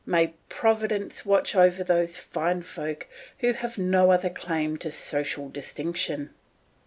May 0.03 0.33
Providence 0.49 1.27
watch 1.27 1.55
over 1.55 1.83
those 1.83 2.17
fine 2.17 2.63
folk 2.63 3.07
who 3.41 3.53
have 3.53 3.77
no 3.77 4.09
other 4.11 4.31
claim 4.31 4.77
to 4.77 4.89
social 4.89 5.47
distinction. 5.47 6.31